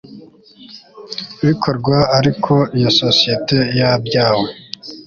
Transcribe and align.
bikorwa 1.45 1.95
ariko 2.17 2.53
iyo 2.77 2.89
sosiyete 3.01 3.57
yabyawe 3.79 4.47